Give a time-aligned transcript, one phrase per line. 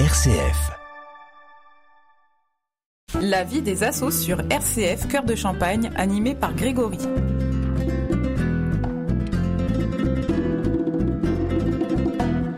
[0.00, 0.72] RCF.
[3.22, 6.98] La vie des assos sur RCF Cœur de Champagne, animé par Grégory.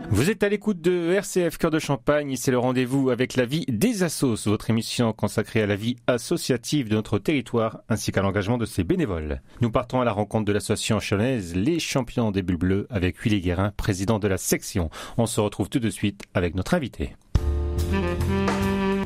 [0.09, 3.65] Vous êtes à l'écoute de RCF Cœur de Champagne, c'est le rendez-vous avec la vie
[3.67, 8.57] des assos, votre émission consacrée à la vie associative de notre territoire ainsi qu'à l'engagement
[8.57, 9.43] de ses bénévoles.
[9.61, 13.41] Nous partons à la rencontre de l'association chalonnaise Les Champions des Bulles Bleues avec Willy
[13.41, 14.89] Guérin, président de la section.
[15.19, 17.15] On se retrouve tout de suite avec notre invité.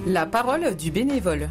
[0.06, 1.50] La parole du bénévole.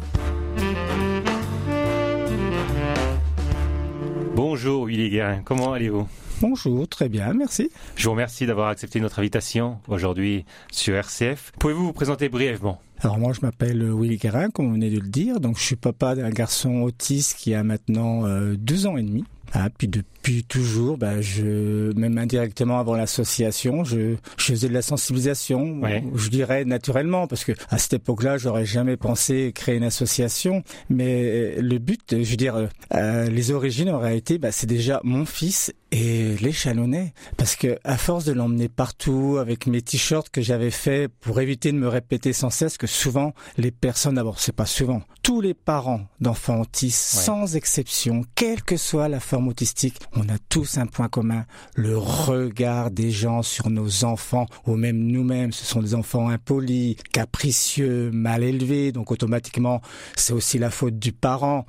[4.35, 6.07] Bonjour Willy Guérin, comment allez-vous?
[6.41, 7.69] Bonjour, très bien, merci.
[7.95, 11.51] Je vous remercie d'avoir accepté notre invitation aujourd'hui sur RCF.
[11.59, 12.81] Pouvez-vous vous présenter brièvement?
[12.99, 15.75] Alors moi je m'appelle Willy Guérin, comme vous venez de le dire, donc je suis
[15.75, 19.23] papa d'un garçon autiste qui a maintenant euh, deux ans et demi.
[19.53, 24.81] Ah, puis depuis toujours, bah, je, même indirectement avant l'association, je, je faisais de la
[24.81, 25.81] sensibilisation.
[26.15, 30.63] Je dirais naturellement, parce que à cette époque-là, j'aurais jamais pensé créer une association.
[30.89, 35.25] Mais le but, je veux dire, euh, les origines auraient été, bah, c'est déjà mon
[35.25, 40.41] fils et les Chalonnais, parce que à force de l'emmener partout avec mes t-shirts que
[40.41, 44.55] j'avais fait pour éviter de me répéter sans cesse que souvent les personnes, d'abord c'est
[44.55, 49.99] pas souvent, tous les parents d'enfants autistes, sans exception, quelle que soit la forme autistique,
[50.13, 54.97] on a tous un point commun, le regard des gens sur nos enfants, ou même
[54.97, 59.81] nous-mêmes, ce sont des enfants impolis, capricieux, mal élevés, donc automatiquement
[60.15, 61.65] c'est aussi la faute du parent.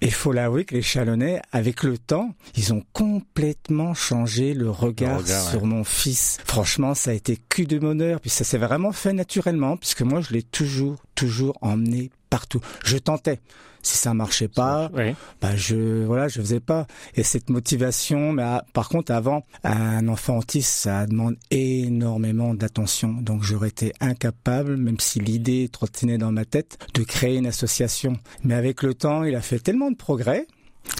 [0.00, 3.51] Et faut l'avouer que les Chalonnais, avec le temps, ils ont complètement
[3.94, 6.38] changé le regard, sur mon fils.
[6.44, 10.20] Franchement, ça a été cul de bonheur, puis ça s'est vraiment fait naturellement, puisque moi,
[10.20, 12.60] je l'ai toujours, toujours emmené partout.
[12.84, 13.40] Je tentais.
[13.84, 14.92] Si ça marchait pas,
[15.40, 16.86] bah je voilà, je faisais pas.
[17.16, 23.08] Et cette motivation, mais ah, par contre, avant, un enfant autiste, ça demande énormément d'attention.
[23.10, 28.16] Donc j'aurais été incapable, même si l'idée trottinait dans ma tête, de créer une association.
[28.44, 30.46] Mais avec le temps, il a fait tellement de progrès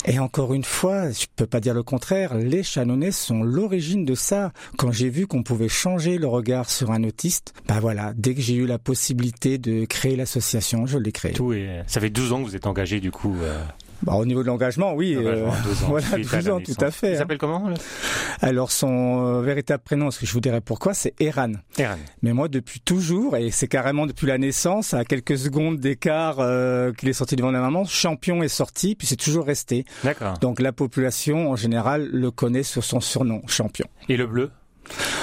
[0.04, 4.14] et encore une fois, je peux pas dire le contraire, les Chalonnais sont l'origine de
[4.14, 4.52] ça.
[4.76, 8.40] Quand j'ai vu qu'on pouvait changer le regard sur un autiste, bah voilà, dès que
[8.40, 11.32] j'ai eu la possibilité de créer l'association, je l'ai créé.
[11.32, 13.62] Tout et ça fait 12 ans que vous êtes engagé du coup euh,
[14.02, 15.14] bah, au niveau de l'engagement, oui.
[15.16, 15.48] Euh,
[15.86, 17.10] voilà, 12 ans, tout à fait.
[17.10, 17.18] Il hein.
[17.18, 17.70] s'appelle comment
[18.40, 21.52] Alors, son euh, véritable prénom, ce que je vous dirais pourquoi, c'est Eran.
[21.78, 21.96] Eran.
[22.22, 26.92] Mais moi, depuis toujours, et c'est carrément depuis la naissance, à quelques secondes d'écart euh,
[26.92, 29.84] qu'il est sorti devant la maman, champion est sorti, puis c'est toujours resté.
[30.02, 30.38] D'accord.
[30.38, 33.86] Donc la population, en général, le connaît sur son surnom, champion.
[34.08, 34.50] Et le bleu?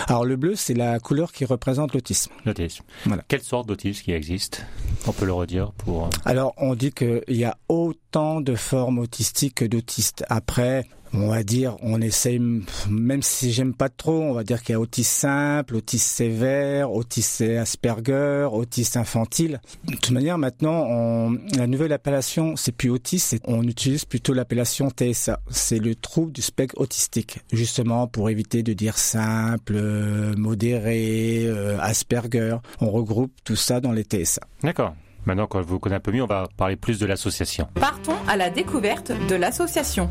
[0.08, 2.31] Alors le bleu, c'est la couleur qui représente l'autisme.
[2.46, 2.84] L'autisme.
[3.06, 3.24] Voilà.
[3.28, 4.66] Quelle sorte d'autisme qui existe?
[5.08, 6.06] On peut le redire pour.
[6.06, 10.24] Euh, Alors on dit qu'il y a autant de formes autistiques que d'autistes.
[10.30, 12.40] Après, on va dire, on essaye,
[12.90, 16.92] même si j'aime pas trop, on va dire qu'il y a autisme simple, autisme sévère,
[16.92, 19.62] autisme Asperger, autisme infantile.
[19.86, 24.90] De toute manière, maintenant, on, la nouvelle appellation, c'est plus autisme, on utilise plutôt l'appellation
[24.90, 25.40] TSA.
[25.50, 29.80] C'est le trouble du spectre autistique, justement pour éviter de dire simple,
[30.38, 32.58] modéré, euh, Asperger.
[32.81, 34.42] On regroupe tout ça dans les TSA.
[34.64, 34.94] D'accord.
[35.25, 37.68] Maintenant, quand vous connaissez un peu mieux, on va parler plus de l'association.
[37.75, 40.09] Partons à la découverte de l'association.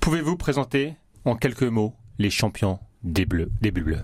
[0.00, 0.94] Pouvez-vous présenter
[1.24, 3.98] en quelques mots les champions des bleus, des bleus?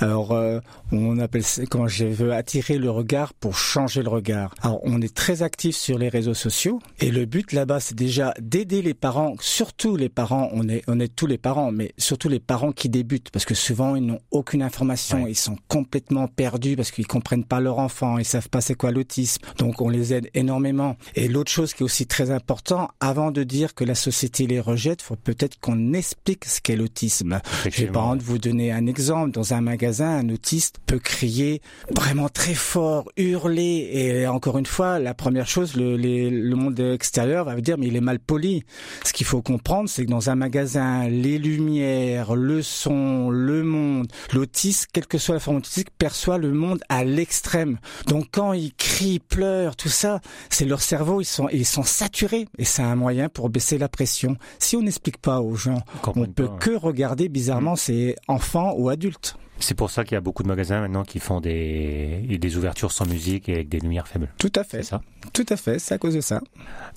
[0.00, 0.60] Alors, euh,
[0.92, 4.54] on appelle quand je veux attirer le regard pour changer le regard.
[4.62, 8.34] Alors, on est très actif sur les réseaux sociaux et le but là-bas, c'est déjà
[8.40, 10.50] d'aider les parents, surtout les parents.
[10.52, 13.54] On est, on est tous les parents, mais surtout les parents qui débutent parce que
[13.54, 18.18] souvent ils n'ont aucune information, ils sont complètement perdus parce qu'ils comprennent pas leur enfant,
[18.18, 19.42] ils savent pas c'est quoi l'autisme.
[19.58, 20.96] Donc, on les aide énormément.
[21.14, 24.60] Et l'autre chose qui est aussi très important, avant de dire que la société les
[24.60, 27.40] rejette, faut peut-être qu'on explique ce qu'est l'autisme.
[27.70, 31.62] J'ai pas envie de vous donner un exemple dans un magasin un autiste peut crier
[31.94, 33.88] vraiment très fort, hurler.
[33.92, 37.86] Et encore une fois, la première chose, le, le monde extérieur va vous dire, mais
[37.86, 38.64] il est mal poli.
[39.04, 44.08] Ce qu'il faut comprendre, c'est que dans un magasin, les lumières, le son, le monde,
[44.32, 47.78] l'autiste, quelle que soit la forme autistique, perçoit le monde à l'extrême.
[48.06, 50.20] Donc quand ils crient, pleurent, tout ça,
[50.50, 52.46] c'est leur cerveau, ils sont, ils sont saturés.
[52.58, 54.36] Et c'est un moyen pour baisser la pression.
[54.58, 55.80] Si on n'explique pas aux gens,
[56.14, 57.76] on, ne peut que regarder bizarrement mmh.
[57.76, 59.36] ces enfants ou adultes.
[59.58, 62.92] C'est pour ça qu'il y a beaucoup de magasins maintenant qui font des, des ouvertures
[62.92, 64.28] sans musique et avec des lumières faibles.
[64.38, 64.82] Tout à fait.
[64.82, 65.00] ça
[65.32, 66.40] Tout à fait, c'est à cause de ça.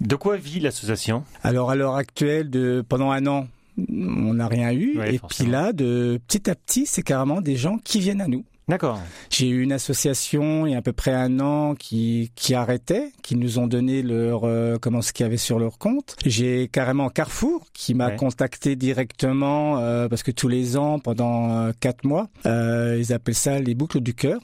[0.02, 1.24] De quoi vit l'association?
[1.44, 3.48] Alors à l'heure actuelle, de, pendant un an,
[3.78, 5.00] on n'a rien eu.
[5.06, 8.44] et puis là, de petit à petit, c'est carrément des gens qui viennent à nous.
[8.70, 9.00] D'accord.
[9.32, 13.12] J'ai eu une association il y a à peu près un an qui qui arrêtait,
[13.24, 16.16] qui nous ont donné leur euh, comment ce qu'il y avait sur leur compte.
[16.26, 18.16] J'ai carrément Carrefour qui m'a Ouais.
[18.16, 23.34] contacté directement euh, parce que tous les ans pendant euh, quatre mois, euh, ils appellent
[23.36, 24.40] ça les boucles du cœur.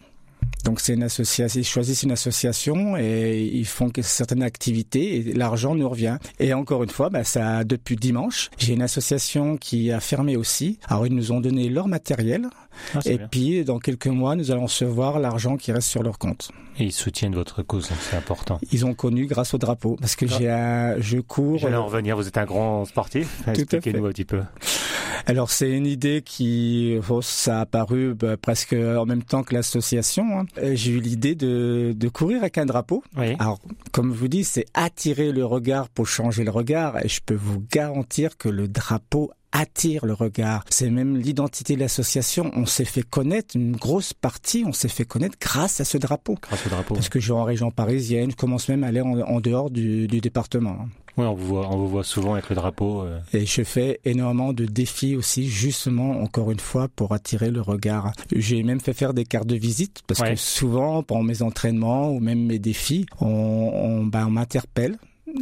[0.66, 5.76] Donc c'est une association, ils choisissent une association et ils font certaines activités et l'argent
[5.76, 6.18] nous revient.
[6.40, 10.80] Et encore une fois, bah, ça depuis dimanche, j'ai une association qui a fermé aussi.
[10.88, 12.48] Alors ils nous ont donné leur matériel
[12.96, 13.28] Ah, et bien.
[13.30, 16.50] puis dans quelques mois nous allons recevoir l'argent qui reste sur leur compte.
[16.80, 18.60] Et ils soutiennent votre cause, c'est important.
[18.72, 20.36] Ils ont connu grâce au drapeau parce que Ah.
[20.38, 21.60] j'ai un, je cours.
[21.60, 23.44] J'allais en revenir, vous êtes un grand sportif.
[23.48, 24.42] Expliquez-nous un petit peu.
[25.28, 29.56] Alors c'est une idée qui, oh, ça a apparu bah, presque en même temps que
[29.56, 30.40] l'association.
[30.42, 30.46] hein.
[30.58, 33.04] Euh, J'ai eu l'idée de, de courir avec un drapeau.
[33.18, 33.36] Oui.
[33.40, 33.60] Alors,
[33.92, 37.04] comme je vous dis, c'est attirer le regard pour changer le regard.
[37.04, 40.66] Et je peux vous garantir que le drapeau attire le regard.
[40.70, 42.52] C'est même l'identité de l'association.
[42.56, 46.36] On s'est fait connaître, une grosse partie, on s'est fait connaître grâce à ce drapeau.
[46.42, 46.94] Grâce au drapeau.
[46.96, 49.70] Parce que je vais en région parisienne, je commence même à aller en, en dehors
[49.70, 50.88] du, du département.
[51.18, 53.02] Oui, on vous voit, on vous voit souvent avec le drapeau.
[53.04, 53.20] euh.
[53.34, 58.12] Et je fais énormément de défis aussi, justement, encore une fois, pour attirer le regard.
[58.36, 60.32] J'ai même fait faire des cartes de visite, parce Ouais.
[60.32, 64.98] que souvent, pendant mes entraînements ou même mes défis, on, on, ben, on m'interpelle.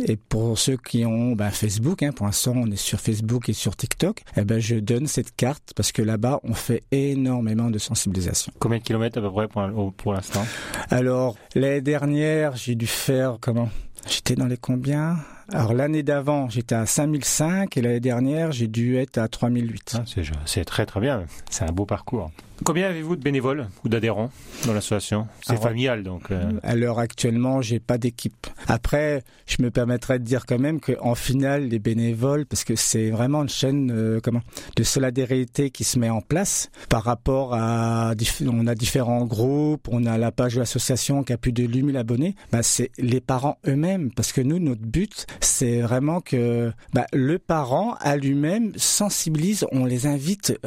[0.07, 3.53] Et pour ceux qui ont ben, Facebook, hein, pour l'instant on est sur Facebook et
[3.53, 7.77] sur TikTok, eh ben, je donne cette carte parce que là-bas on fait énormément de
[7.77, 8.51] sensibilisation.
[8.57, 10.45] Combien de kilomètres à peu près pour, pour l'instant?
[10.89, 13.69] Alors l'année dernière j'ai dû faire comment?
[14.09, 15.17] J'étais dans les combien?
[15.51, 19.95] Alors l'année d'avant j'étais à 5005 et l'année dernière j'ai dû être à 3008.
[19.97, 20.03] Ah,
[20.45, 21.25] c'est, très très bien.
[21.49, 22.31] C'est un beau parcours.
[22.65, 24.29] Combien avez-vous de bénévoles ou d'adhérents
[24.65, 25.27] dans l'association?
[25.41, 26.31] C'est familial donc.
[26.31, 28.47] euh, À l'heure actuellement, j'ai pas d'équipe.
[28.67, 33.09] Après, je me permettrais de dire quand même qu'en finale, les bénévoles, parce que c'est
[33.09, 34.39] vraiment une chaîne euh, comment
[34.77, 38.13] de solidarité qui se met en place par rapport à
[38.47, 41.97] on a différents groupes, on a la page de l'association qui a plus de 8000
[41.97, 42.35] abonnés.
[42.51, 47.39] Bah, c'est les parents eux-mêmes, parce que nous, notre but, c'est vraiment que bah, le
[47.39, 49.65] parent à lui-même sensibilise.
[49.71, 50.57] On les invite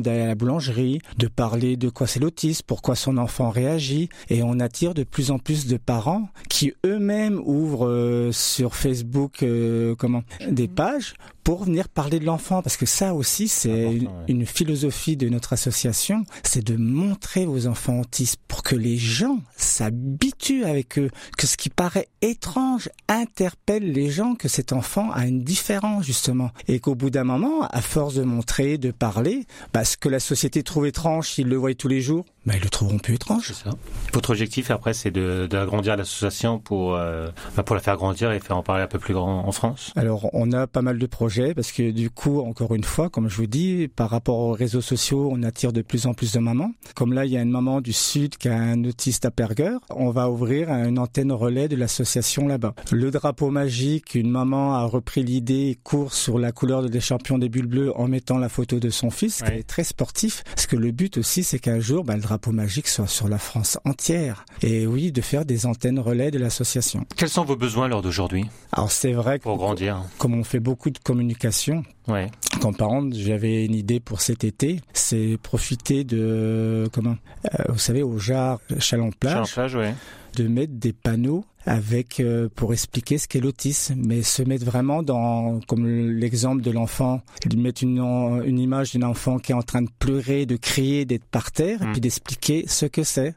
[0.00, 4.42] d'aller à la boulangerie, de parler de quoi c'est l'autisme, pourquoi son enfant réagit, et
[4.42, 9.94] on attire de plus en plus de parents qui eux-mêmes ouvrent euh, sur Facebook euh,
[9.96, 11.14] comment des pages
[11.48, 14.12] pour venir parler de l'enfant parce que ça aussi c'est une, ouais.
[14.28, 19.40] une philosophie de notre association, c'est de montrer aux enfants autistes pour que les gens
[19.56, 21.08] s'habituent avec eux,
[21.38, 26.50] que ce qui paraît étrange interpelle les gens que cet enfant a une différence justement
[26.66, 30.20] et qu'au bout d'un moment, à force de montrer, de parler, bah, ce que la
[30.20, 33.52] société trouve étrange, s'ils le voient tous les jours, bah, ils le trouveront plus étrange.
[33.52, 33.70] Ça.
[34.12, 38.40] Votre objectif après, c'est de, d'agrandir l'association pour, euh, bah, pour la faire grandir et
[38.40, 39.92] faire en parler un peu plus grand en France.
[39.96, 43.28] Alors, on a pas mal de projets parce que du coup, encore une fois, comme
[43.28, 46.38] je vous dis, par rapport aux réseaux sociaux, on attire de plus en plus de
[46.38, 46.72] mamans.
[46.94, 49.76] Comme là, il y a une maman du Sud qui a un autiste Asperger.
[49.90, 52.74] On va ouvrir une antenne relais de l'association là-bas.
[52.90, 57.36] Le drapeau magique, une maman a repris l'idée et court sur la couleur des champions
[57.38, 59.58] des bulles bleues en mettant la photo de son fils, qui Ouais.
[59.60, 60.42] est très sportif.
[60.54, 63.38] Parce que le but aussi, c'est qu'un jour, bah, le drapeau magique soit sur la
[63.38, 64.44] France entière.
[64.62, 67.04] Et oui, de faire des antennes relais de l'association.
[67.16, 68.46] Quels sont vos besoins lors d'aujourd'hui?
[68.72, 72.30] Alors, c'est vrai que pour grandir comme on fait beaucoup de communication, Ouais.
[72.62, 77.16] quand par exemple j'avais une idée pour cet été, c'est profiter de comment?
[77.46, 79.94] Euh, vous savez au jar Chalon Plage Plage, ouais.
[80.42, 85.02] De mettre des panneaux avec euh, pour expliquer ce qu'est l'autisme, mais se mettre vraiment
[85.02, 89.82] dans comme l'exemple de l'enfant, de mettre une, image d'un enfant qui est en train
[89.82, 91.92] de pleurer, de crier, d'être par terre, et Mm.
[91.92, 93.34] puis d'expliquer ce que c'est.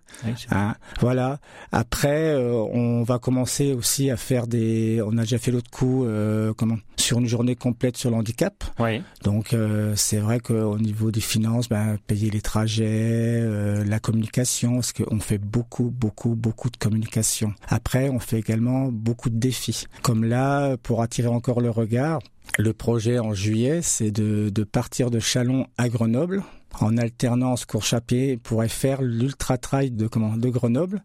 [0.50, 1.40] Hein, voilà.
[1.72, 5.02] Après, euh, on va commencer aussi à faire des.
[5.06, 8.64] On a déjà fait l'autre coup, euh, comment Sur une journée complète sur l'handicap.
[8.80, 9.02] Ouais.
[9.24, 9.56] Donc,
[9.96, 13.44] c'est vrai qu'au niveau des finances, ben, payer les trajets,
[13.86, 16.91] la communication, parce qu'on fait beaucoup, beaucoup, beaucoup de communication.
[17.68, 19.86] Après, on fait également beaucoup de défis.
[20.02, 22.20] Comme là, pour attirer encore le regard.
[22.62, 26.44] Le projet en juillet, c'est de, de partir de Chalon à Grenoble
[26.80, 31.02] en alternance course à pied pour faire l'ultra trail de comment de Grenoble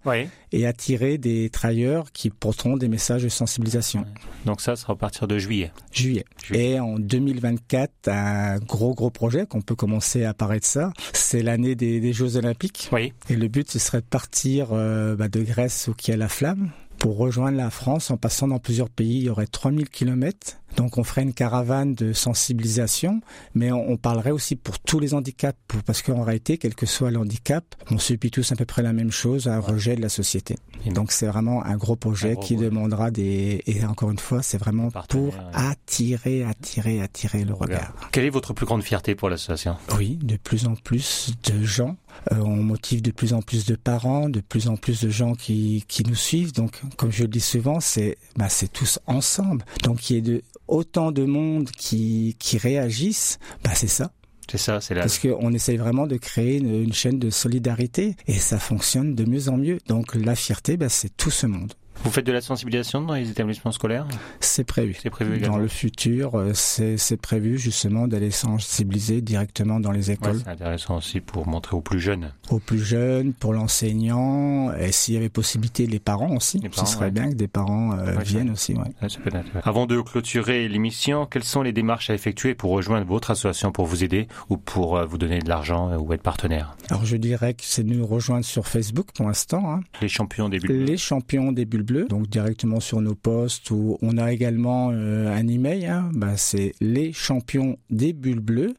[0.52, 4.04] et attirer des trailleurs qui porteront des messages de sensibilisation.
[4.44, 5.72] Donc ça sera à partir de juillet.
[5.92, 6.26] Juillet.
[6.44, 6.72] Juillet.
[6.72, 11.42] Et en 2024, un gros gros projet qu'on peut commencer à parler de ça, c'est
[11.42, 12.90] l'année des, des Jeux Olympiques.
[12.92, 13.14] Oui.
[13.30, 16.18] Et le but ce serait de partir euh, bah, de Grèce où il y a
[16.18, 19.18] la flamme pour rejoindre la France en passant dans plusieurs pays.
[19.18, 20.58] Il y aurait 3000 kilomètres.
[20.76, 23.22] Donc on ferait une caravane de sensibilisation,
[23.54, 26.84] mais on, on parlerait aussi pour tous les handicaps, pour- parce qu'en réalité, quel que
[26.84, 30.02] soit le handicap, on subit tous à peu près la même chose, un rejet de
[30.02, 30.56] la société.
[30.84, 32.68] Et Donc c'est vraiment un gros projet Un gros qui projet.
[32.70, 33.62] demandera des...
[33.66, 37.94] Et encore une fois, c'est vraiment pour attirer, attirer, attirer le regard.
[38.12, 39.76] Quelle est votre plus grande fierté pour l'association?
[39.96, 41.96] Oui, de plus en plus de gens
[42.32, 45.34] Euh, on motive de plus en plus de parents, de plus en plus de gens
[45.34, 46.52] qui, qui nous suivent.
[46.52, 49.64] Donc, comme je le dis souvent, c'est bah, c'est tous ensemble.
[49.82, 54.12] Donc, il y ait de, autant de monde qui, qui réagissent, bah, c'est ça.
[54.50, 55.00] C'est ça, c'est là.
[55.00, 59.24] Parce qu'on essaye vraiment de créer une, une, chaîne de solidarité et ça fonctionne de
[59.24, 59.78] mieux en mieux.
[59.88, 61.74] Donc la fierté, bah, c'est tout ce monde.
[62.04, 64.06] Vous faites de la sensibilisation dans les établissements scolaires
[64.40, 64.96] C'est prévu.
[65.02, 65.56] C'est prévu également.
[65.56, 70.36] Dans le futur, euh, c'est prévu justement d'aller sensibiliser directement dans les écoles.
[70.36, 72.32] Ouais, c'est intéressant aussi pour montrer aux plus jeunes.
[72.50, 76.58] Aux plus jeunes, pour l'enseignant, et s'il y avait possibilité, les parents aussi.
[76.58, 77.10] Les parents, Ce serait ouais.
[77.10, 78.72] bien que des parents euh, Ouais, viennent ça- aussi.
[78.74, 78.84] Ouais.
[79.02, 79.68] Ouais, ça peut être intéressant.
[79.68, 83.86] Avant de clôturer l'émission, quelles sont les démarches à effectuer pour rejoindre votre association pour
[83.86, 86.76] vous aider ou pour euh, vous donner de l'argent euh, ou être partenaire?
[86.90, 89.72] Alors je dirais que c'est de nous rejoindre sur Facebook pour l'instant.
[89.72, 89.80] Hein.
[90.00, 90.84] Les champions des bulles.
[90.84, 95.48] Les champions des bulles donc directement sur nos posts ou on a également euh, un
[95.48, 98.74] email, hein, bah, c'est les champions des bulles bleues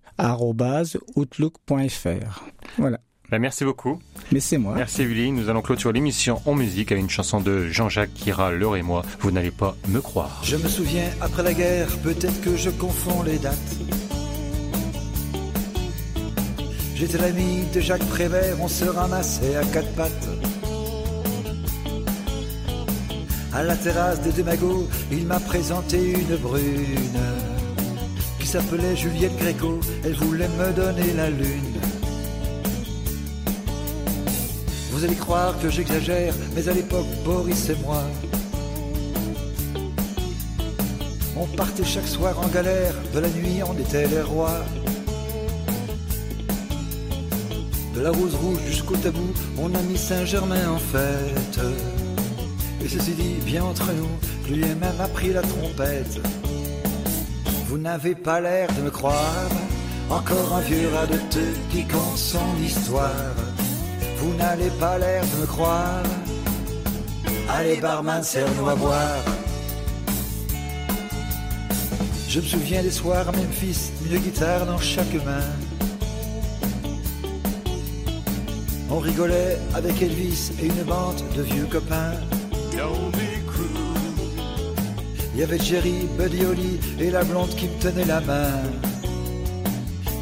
[1.16, 2.44] outlook.fr.
[2.78, 3.00] Voilà.
[3.30, 4.00] Bah, merci beaucoup.
[4.32, 4.74] Mais c'est moi.
[4.76, 5.32] Merci Uli.
[5.32, 9.02] Nous allons clôturer l'émission en musique avec une chanson de Jean-Jacques Kira, L'heure et moi.
[9.20, 10.42] Vous n'allez pas me croire.
[10.44, 13.78] Je me souviens, après la guerre, peut-être que je confonds les dates.
[16.96, 20.57] J'étais l'ami de Jacques Prévert, on se ramassait à quatre pattes.
[23.58, 27.20] À la terrasse des deux magots, il m'a présenté une brune
[28.40, 29.80] qui s'appelait Juliette Gréco.
[30.06, 31.82] Elle voulait me donner la lune.
[34.92, 38.04] Vous allez croire que j'exagère, mais à l'époque, Boris et moi,
[41.36, 44.64] on partait chaque soir en galère, de la nuit on était les rois.
[47.96, 51.60] De la rose rouge jusqu'au tabou, on a mis Saint-Germain en fête.
[52.88, 56.22] Et ceci dit, bien entre nous, lui-même a pris la trompette.
[57.68, 59.50] Vous n'avez pas l'air de me croire,
[60.10, 63.36] encore un vieux radoteux qui compte son histoire.
[64.20, 66.02] Vous n'avez pas l'air de me croire,
[67.50, 69.26] allez barman, serre-nous à boire.
[72.30, 75.44] Je me souviens des soirs à Memphis, une guitare dans chaque main.
[78.90, 82.14] On rigolait avec Elvis et une bande de vieux copains.
[85.34, 88.50] Il y avait Jerry, Buddy Holly et la blonde qui me tenait la main.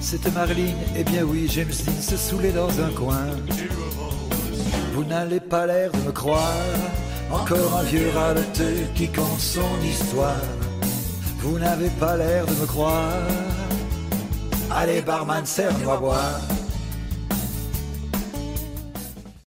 [0.01, 3.27] C'était Marlene, et bien oui, James Dean se saoulait dans un coin.
[4.93, 6.41] Vous n'allez pas l'air de me croire,
[7.31, 10.35] encore un vieux raleteux qui compte son histoire.
[11.39, 13.23] Vous n'avez pas l'air de me croire.
[14.69, 16.41] Allez, barman, serre-nous à boire.